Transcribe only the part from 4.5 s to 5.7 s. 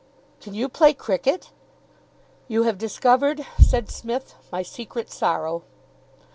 "my secret sorrow."